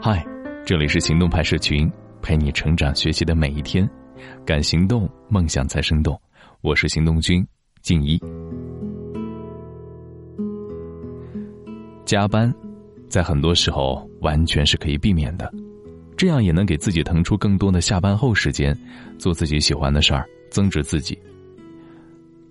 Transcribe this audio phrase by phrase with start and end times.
[0.00, 0.24] 嗨，
[0.64, 1.90] 这里是行动派社群，
[2.22, 3.86] 陪你成长学习的每一天。
[4.46, 6.18] 敢行动，梦想才生动。
[6.62, 7.46] 我是行动君
[7.82, 8.18] 静一。
[12.06, 12.50] 加班，
[13.10, 15.52] 在很多时候完全是可以避免的，
[16.16, 18.74] 这样也能给自己腾出更多的下班后时间，
[19.18, 21.18] 做自己喜欢的事儿，增值自己。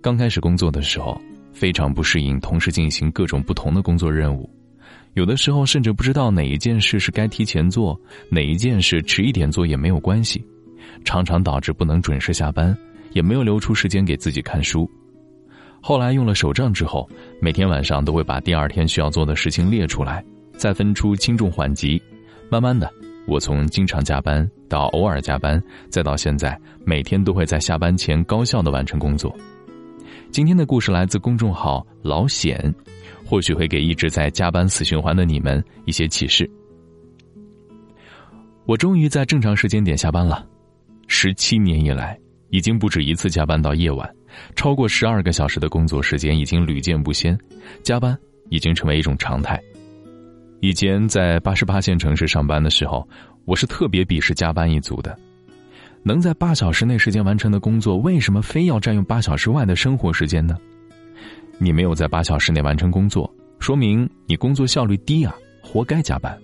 [0.02, 1.20] 刚开始工作的时候，
[1.52, 4.48] 非常不适应同时进行各种不同的工作任务，
[5.18, 8.00] 有的时候甚至不知道哪一件事是该提前做，
[8.30, 10.46] 哪一件事迟一点做也没有关系，
[11.04, 12.78] 常常导致不能准时下班，
[13.14, 14.88] 也没有留出时间给自己看书。
[15.82, 17.10] 后来用了手账之后，
[17.42, 20.24] 每天晚上都会把第二天需要做的事情列出来，
[20.56, 22.00] 再分出轻重缓急。
[22.47, 22.88] 慢慢的，
[23.25, 26.56] 我从经常加班到偶尔加班，再到现在
[26.86, 29.36] 每天都会在下班前高效的完成工作。
[30.32, 32.73] 今天的故事来自公众号老险，
[33.26, 36.50] 或许会给一直在加班死循环的你们一些启示。
[38.66, 40.48] 我终于在正常时间点下班了，
[41.08, 42.19] 十七年以来，
[42.50, 44.08] 已经不止一次加班到夜晚。
[44.56, 47.36] 超过十二个小时的工作时间已经屡见不鲜，
[47.81, 48.16] 加班
[48.50, 49.59] 已经成为一种常态。
[50.59, 53.08] 以前在八十八线城市上班的时候，
[53.45, 55.17] 我是特别鄙视加班一族的。
[56.03, 60.58] 能在八小时内时间完成的工作，为什么非要占用八小时外的生活时间呢？
[61.58, 66.38] 你没有在八小时内完成工作，说明你工作效率低啊，活该加班。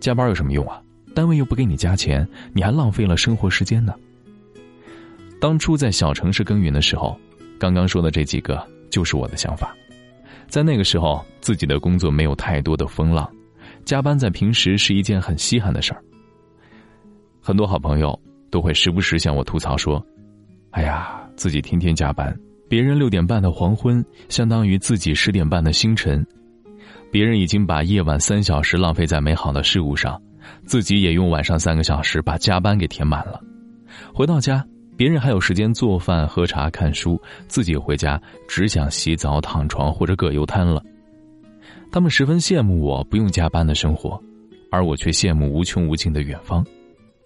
[0.00, 0.80] 加班有什么用啊？
[1.14, 3.94] 单位又不给你加钱，你还浪费了生活时间呢。
[5.40, 7.18] 当初在小城市耕耘的时候，
[7.58, 9.74] 刚刚说的这几个就是我的想法。
[10.48, 13.28] 在那个时候，自己的工作没有太多的风浪，
[13.84, 16.02] 加班在平时是一件很稀罕的事儿。
[17.40, 18.18] 很多好朋友
[18.54, 20.00] 都会时不时向我吐槽说
[20.70, 22.32] ：“哎呀，自己天天加班，
[22.68, 26.24] 别人六点半的黄昏相当于自己十点半的星辰，
[27.10, 30.22] 别人已经把夜晚三小时浪费在美好的事物上，
[30.66, 33.40] 自己也用晚上三个小时把加班给填满了，
[34.14, 34.64] 回到家。”
[34.96, 40.80] 别人还有时间做饭、喝茶、看书，自己回家只想洗澡、躺床或者葛优瘫了。
[41.90, 44.22] 他们十分羡慕我不用加班的生活，
[44.70, 46.64] 而我却羡慕无穷无尽的远方。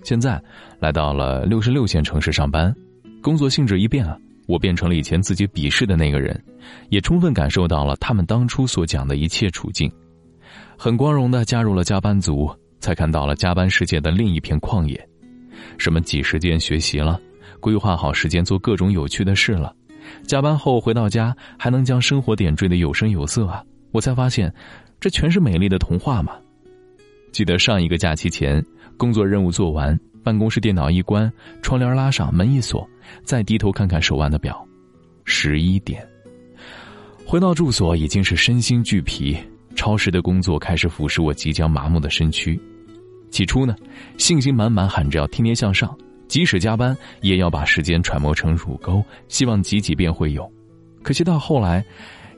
[0.03, 0.41] 现在
[0.79, 2.75] 来到了六十六线城市上班，
[3.23, 4.17] 工作性质一变啊，
[4.47, 6.41] 我变成了以前自己鄙视的那个人，
[6.89, 9.91] 也充分感受到了他们当初所讲的一切处境，
[10.77, 12.49] 很光荣的加入了加班族，
[12.81, 15.09] 才看到了加班世界的另一片旷野，
[15.79, 17.21] 什么挤时间学习了。
[17.61, 19.75] 规划好时间做各种有趣的事了，
[20.23, 23.65] 加班后回到家还能将生活点缀的有声有色啊！
[23.91, 24.55] 我才发现，
[25.01, 26.35] 这全是美丽的童话嘛！
[27.33, 28.65] 记得上一个假期前，
[28.97, 31.31] 工作任务做完，办公室电脑一关，
[31.63, 32.89] 窗帘拉上，门一锁，
[33.23, 34.67] 再低头看看手腕的表，
[35.25, 36.07] 十一点。
[37.25, 39.37] 回到住所已经是身心俱疲，
[39.77, 42.59] 超时的工作开始腐蚀我即将麻木的身躯。
[43.31, 43.77] 起初呢，
[44.17, 45.97] 信心满满，喊着要天天向上。
[46.27, 50.51] 即使加班，也要把时间揣摩成乳沟，希望挤挤便会有。
[51.03, 51.85] 可惜到后来，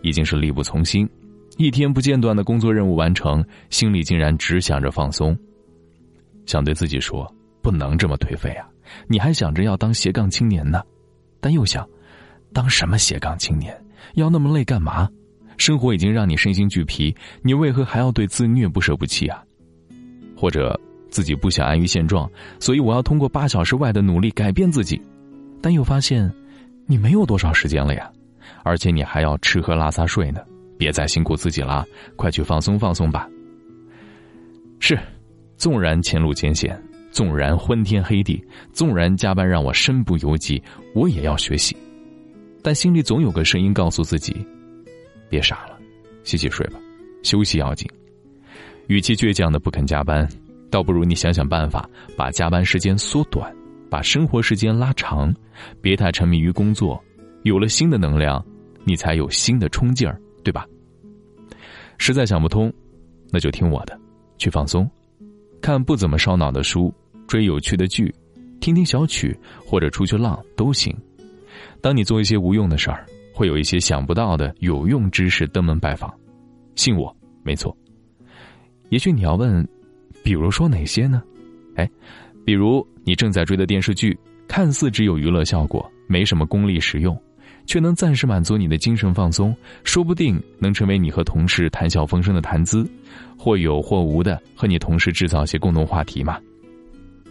[0.02, 1.08] 已经是力不从心。
[1.60, 5.38] 一天不间断的工作任务完成，心里竟然只想着放松。
[6.46, 8.66] 想对自己说，不能这么颓废啊！
[9.06, 10.82] 你还想着要当斜杠青年呢，
[11.38, 11.86] 但又想，
[12.54, 13.78] 当什么斜杠青年？
[14.14, 15.06] 要那么累干嘛？
[15.58, 19.44] 生活已经让你身心俱疲，你为何还要对自虐不舍不弃啊？
[20.34, 20.80] 或者？
[21.10, 25.02] 自己不想安于现状，所以我要通过八小时外的努力改变自己，
[25.60, 26.32] 但又发现，
[26.86, 28.08] 你没有多少时间了呀，
[28.62, 30.40] 而且你还要吃喝拉撒睡呢，
[30.80, 31.84] 别再辛苦自己了，
[32.16, 33.28] 快去放松放松吧。
[34.78, 34.98] 是，
[35.58, 38.42] 纵然前路艰险，纵然昏天黑地，
[38.72, 40.62] 纵然加班让我身不由己，
[40.94, 41.76] 我也要学习，
[42.62, 44.34] 但心里总有个声音告诉自己，
[45.28, 45.78] 别傻了，
[46.24, 46.80] 洗洗睡吧，
[47.22, 47.86] 休息要紧。
[48.86, 50.26] 与其倔强的不肯加班。
[50.70, 53.52] 倒不如你想想办法，把加班时间缩短，
[53.90, 55.34] 把生活时间拉长，
[55.82, 57.02] 别太沉迷于工作。
[57.42, 58.40] 有了新的能量，
[58.84, 60.66] 你才有新的冲劲儿，对吧？
[61.98, 62.72] 实在想不通，
[63.30, 63.98] 那就听我的，
[64.38, 64.90] 去放松，
[65.60, 66.92] 看不怎么烧脑的书，
[67.26, 68.14] 追有趣的剧，
[68.60, 70.96] 听听小曲，或者出去浪都行。
[71.80, 76.12] 当你做一些无用的事儿，会有一些想不到的有用知识登门拜访。
[76.76, 77.76] 信我，没错。
[78.88, 79.66] 也许你要问。
[80.22, 81.22] 比如说哪些呢？
[81.76, 81.90] 哎，
[82.44, 84.14] 比如你正在追的电视剧，
[84.46, 87.18] 看似只有娱乐效果，没什么功利实用，
[87.66, 89.54] 却能暂时满足你的精神放松，
[89.84, 92.88] 说不定能成为你和同事谈笑风生的谈资，
[93.38, 96.38] 或有或无的和你同事制造些共同话题嘛。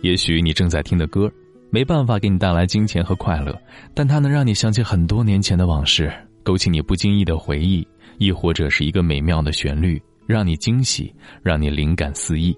[0.02, 1.32] 也许你正在听的歌，
[1.70, 3.60] 没办法给你带来金钱和快乐，
[3.94, 6.12] 但它能让你想起很多年前的往事，
[6.42, 7.86] 勾起你不经意的回忆，
[8.18, 12.58] 亦或者是一个美妙的旋律，让你惊喜，让你灵感四溢。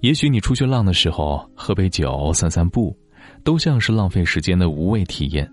[0.00, 2.96] 也许你出去浪的时候喝杯酒、散散步，
[3.44, 5.46] 都像是浪费时间的无味体验，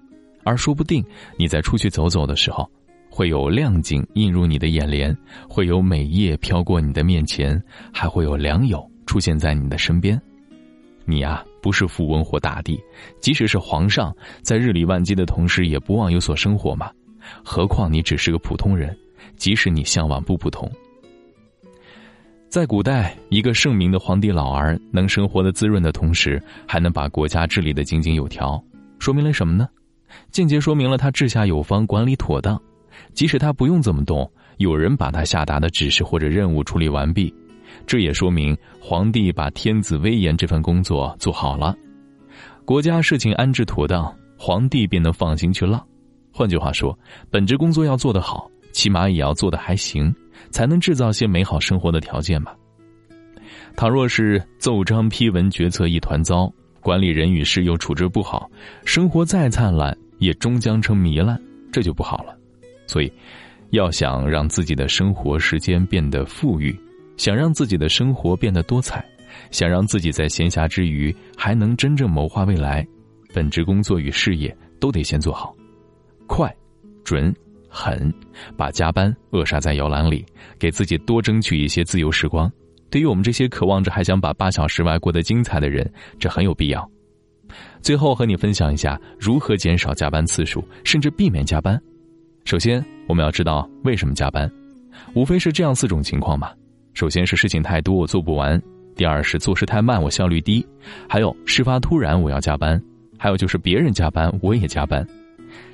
[0.47, 1.03] 而说不定
[1.35, 2.65] 你在出去走走的时候，
[3.09, 5.13] 会有亮景映入你的眼帘，
[5.49, 7.61] 会有美叶飘过你的面前，
[7.91, 10.19] 还会有良友出现在你的身边。
[11.03, 12.79] 你呀，不是富翁或大帝，
[13.19, 16.89] 即使是皇上，在日理万机的同时，也不忘有所生活嘛。
[17.43, 18.97] 何况你只是个普通人，
[19.35, 20.71] 即使你向往不普通。
[22.47, 28.63] 在古代，一个圣明的皇帝老儿能生活的滋润的同时，还能把国家治理的井井有条，
[28.97, 29.67] 说明了什么呢？
[30.31, 32.59] 间接说明了他治下有方，管理妥当。
[33.13, 37.33] 即使他不用这么动，有人把他下达的指示或者任务处理完毕。
[37.85, 41.75] 这也说明皇帝把天子威严这份工作做好了，
[42.65, 45.85] 国家事情安置妥当，皇帝便能放心去浪。
[46.31, 46.97] 换句话说，
[47.29, 50.13] 本职工作要做得好，起码也要做得还行，
[50.49, 52.55] 才能制造些美好生活的条件吧。
[53.75, 58.49] 倘若是奏章批文决策一团糟，管理人与事又处置不好，
[58.85, 61.39] 生活再灿烂也终将成糜烂，
[61.71, 62.37] 这就不好了。
[62.85, 63.11] 所以，
[63.71, 66.77] 要想让自己的生活时间变得富裕。
[67.17, 69.03] 想让自己的生活变得多彩，
[69.49, 72.87] 想让自己在闲暇之余还能真正谋划未来，
[73.33, 75.51] 本职工作与事业都得先做好，
[76.27, 76.55] 快、
[77.03, 77.35] 准、
[77.67, 78.13] 狠，
[78.55, 80.23] 把加班扼杀在摇篮里，
[80.59, 82.47] 给自己多争取一些自由时光。
[82.91, 86.87] 对于我们这些渴望着还想把八小时外过得精彩的人，这很有必要。
[87.81, 91.79] 最后和你分享一下如何减少加班次数，甚至避免加班。
[92.45, 94.49] 首先，我们要知道为什么加班，
[95.13, 96.53] 无非是这样四种情况吧。
[96.93, 98.61] 首先是事情太多我做不完，
[98.95, 100.65] 第二是做事太慢我效率低，
[101.07, 102.81] 还有事发突然我要加班，
[103.17, 105.05] 还有就是别人加班我也加班。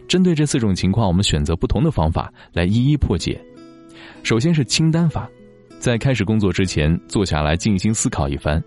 [0.08, 3.40] 针对这四种情况，我们选择不同的方法来一一破解。
[4.22, 5.30] 首先是清单法，
[5.80, 8.62] 在开始工作之前坐下来静心思考一番，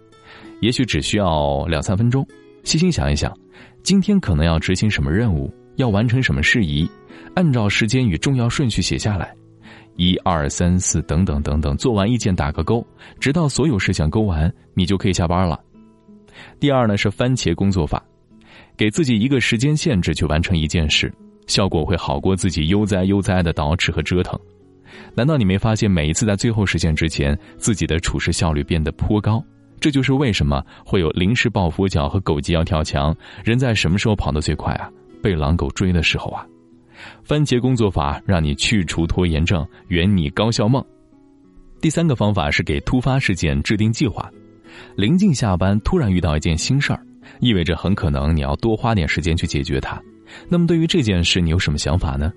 [0.61, 2.27] 也许只需要两三分钟，
[2.67, 3.33] 细心想一想，
[3.85, 6.91] 今天可能要执行什么任务，要完成什么事宜，
[7.37, 9.33] 按照时间与重要顺序写下来。
[9.95, 12.85] 一二三四等等等等，做完一件打个勾，
[13.21, 15.61] 直到所有事项勾完，你就可以下班了。
[16.59, 18.03] 第二呢是番茄工作法，
[18.77, 21.15] 给自己一个时间限制去完成一件事，
[21.47, 24.37] 效果会好过自己悠哉悠哉的捯饬和折腾。
[25.15, 29.41] 难道你没发现每一次在最后实现之前，自己的处事效率变得颇高？
[29.87, 34.91] 这就是为什么会有临时抱佛脚和狗急要跳墙，人在什么时候跑得最快啊？
[35.23, 36.45] 被狼狗追的时候啊！
[37.23, 40.85] 番茄工作法让你去除拖延症，圆你高效梦。
[41.81, 44.29] 第三个方法是给突发事件制定计划。
[44.97, 47.01] 临近下班，突然遇到一件新事儿，
[47.39, 50.03] 意味着很可能你要多花点时间去解决它。
[50.49, 52.33] 那么对于这件事，你有什么想法呢？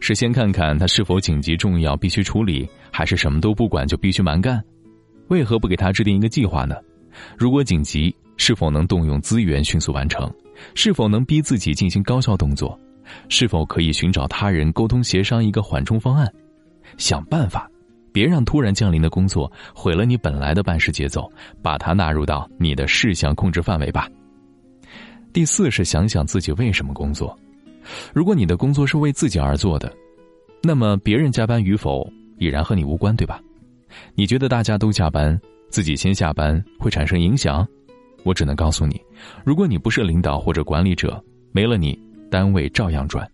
[0.00, 4.62] 是先看看它是否紧急重要必须处理，还是什么都不管就必须蛮干？
[5.28, 6.76] 为何不给他制定一个计划呢？
[7.36, 10.32] 如果紧急，是否能动用资源迅速完成？
[10.74, 12.78] 是否能逼自己进行高效动作？
[13.28, 16.32] 是否可以寻找他人沟通协商一个缓冲方案？
[16.96, 17.70] 想办法，
[18.12, 21.30] 别让突然降临的工作毁了你本来的办事节奏，
[21.62, 24.08] 把它纳入到你的事项控制范围吧。
[25.32, 27.36] 第四是想想自己为什么工作。
[28.12, 29.92] 如果你的工作是为自己而做的，
[30.62, 33.40] 那么别人加班与否已然和你无关，对吧？
[34.14, 35.38] 你觉得大家都加班，
[35.68, 37.66] 自己先下班会产生影响？
[38.24, 39.00] 我只能告诉你，
[39.44, 41.22] 如果你不是领导或者管理者，
[41.52, 41.98] 没了你。
[42.30, 43.30] 单位照样转，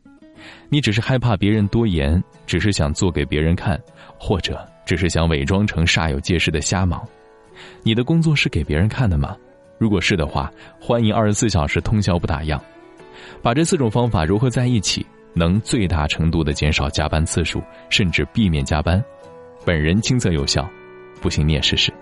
[0.69, 3.81] 你只是害怕别人多言，只是想做给别人看，
[4.19, 7.03] 或者只是想伪装成煞有介事的瞎忙。
[7.83, 9.35] 你的工作是给别人看的吗？
[9.79, 12.61] 如果是的话，欢迎二十四小时通宵不打烊。
[13.41, 19.03] 把这四种方法融合在一起，能最大程度的减少加班次数，甚至避免加班。
[19.63, 20.69] 本人亲测有效，
[21.21, 21.93] 不信你也试试。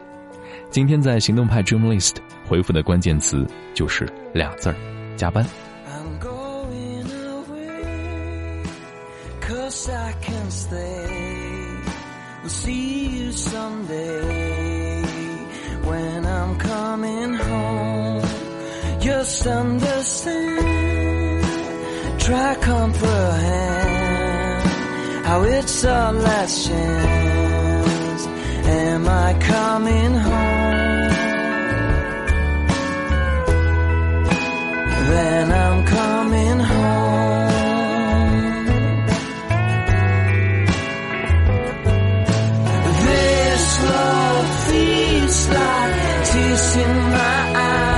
[0.70, 4.76] 今天在行动派 Dream List 回复的关键词就是俩字儿：
[5.16, 5.44] 加班。
[28.68, 31.08] Am I coming home?
[35.10, 37.48] Then I'm coming home.
[43.06, 47.97] This love feels like tears in my eyes.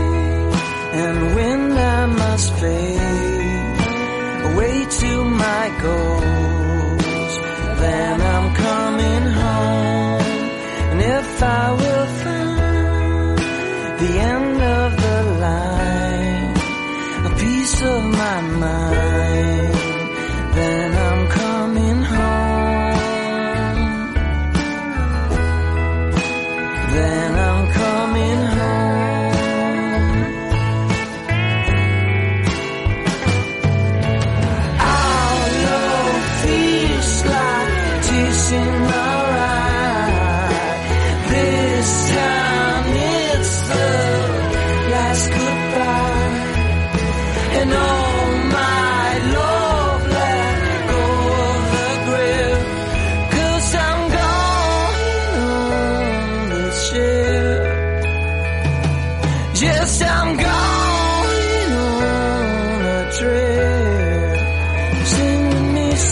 [0.93, 2.99] and when I must fade
[4.51, 7.35] away to my goals,
[7.79, 10.21] then I'm coming home.
[10.91, 13.37] And if I will find
[14.01, 16.55] the end of the line,
[17.25, 18.90] a piece of my mind.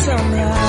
[0.10, 0.69] somehow.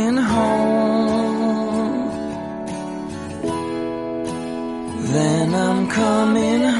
[5.91, 6.70] coming